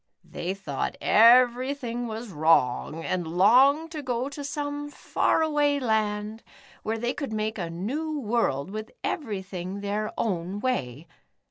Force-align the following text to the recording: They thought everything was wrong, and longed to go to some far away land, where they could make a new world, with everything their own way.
They 0.23 0.55
thought 0.55 0.97
everything 0.99 2.07
was 2.07 2.29
wrong, 2.31 3.03
and 3.05 3.27
longed 3.27 3.91
to 3.91 4.01
go 4.01 4.29
to 4.29 4.43
some 4.43 4.89
far 4.89 5.43
away 5.43 5.79
land, 5.79 6.41
where 6.81 6.97
they 6.97 7.13
could 7.13 7.31
make 7.31 7.59
a 7.59 7.69
new 7.69 8.19
world, 8.19 8.71
with 8.71 8.89
everything 9.03 9.81
their 9.81 10.11
own 10.17 10.59
way. 10.59 11.05